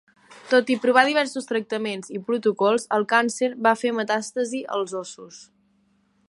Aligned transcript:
Tot 0.51 0.69
i 0.75 0.77
provar 0.85 1.01
diversos 1.09 1.49
tractaments 1.51 2.09
i 2.19 2.21
protocols, 2.29 2.87
el 2.97 3.05
càncer 3.13 3.51
va 3.69 3.75
fer 3.83 3.93
metàstasi 3.99 4.63
als 4.79 4.97
ossos. 5.03 5.41